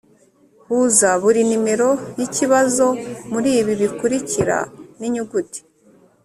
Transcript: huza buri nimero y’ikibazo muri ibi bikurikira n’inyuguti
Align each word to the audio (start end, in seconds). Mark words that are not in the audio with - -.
huza 0.67 1.09
buri 1.21 1.41
nimero 1.49 1.89
y’ikibazo 2.17 2.85
muri 3.31 3.49
ibi 3.59 3.73
bikurikira 3.81 4.57
n’inyuguti 4.99 5.59